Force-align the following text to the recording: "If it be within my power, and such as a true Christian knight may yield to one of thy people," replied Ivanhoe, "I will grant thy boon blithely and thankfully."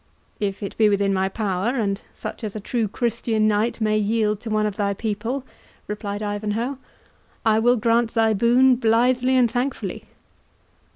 "If 0.39 0.63
it 0.63 0.75
be 0.79 0.89
within 0.89 1.13
my 1.13 1.29
power, 1.29 1.67
and 1.67 2.01
such 2.11 2.43
as 2.43 2.55
a 2.55 2.59
true 2.59 2.87
Christian 2.87 3.47
knight 3.47 3.79
may 3.79 3.99
yield 3.99 4.39
to 4.39 4.49
one 4.49 4.65
of 4.65 4.75
thy 4.75 4.95
people," 4.95 5.43
replied 5.85 6.23
Ivanhoe, 6.23 6.79
"I 7.45 7.59
will 7.59 7.77
grant 7.77 8.15
thy 8.15 8.33
boon 8.33 8.77
blithely 8.77 9.35
and 9.37 9.51
thankfully." 9.51 10.05